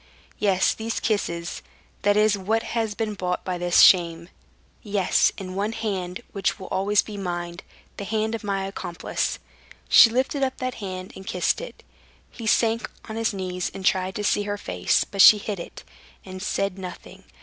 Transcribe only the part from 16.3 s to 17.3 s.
said nothing.